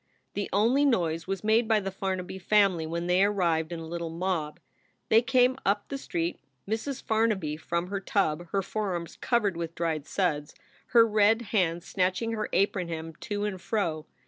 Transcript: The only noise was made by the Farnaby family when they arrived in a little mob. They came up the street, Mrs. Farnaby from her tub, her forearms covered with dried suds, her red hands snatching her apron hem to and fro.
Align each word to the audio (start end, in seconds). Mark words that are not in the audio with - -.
The 0.33 0.49
only 0.51 0.83
noise 0.83 1.27
was 1.27 1.43
made 1.43 1.67
by 1.67 1.79
the 1.79 1.91
Farnaby 1.91 2.39
family 2.39 2.87
when 2.87 3.05
they 3.05 3.23
arrived 3.23 3.71
in 3.71 3.79
a 3.79 3.85
little 3.87 4.09
mob. 4.09 4.59
They 5.09 5.21
came 5.21 5.59
up 5.63 5.89
the 5.89 5.97
street, 5.99 6.39
Mrs. 6.67 7.03
Farnaby 7.03 7.55
from 7.57 7.89
her 7.89 7.99
tub, 7.99 8.47
her 8.49 8.63
forearms 8.63 9.15
covered 9.17 9.55
with 9.55 9.75
dried 9.75 10.07
suds, 10.07 10.55
her 10.87 11.05
red 11.07 11.43
hands 11.43 11.85
snatching 11.85 12.31
her 12.31 12.49
apron 12.51 12.87
hem 12.87 13.13
to 13.19 13.43
and 13.43 13.61
fro. 13.61 14.07